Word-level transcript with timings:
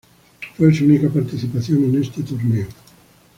Fue 0.57 0.73
su 0.73 0.85
única 0.85 1.09
participación 1.09 1.83
en 1.83 2.01
este 2.01 2.23
torneo. 2.23 2.65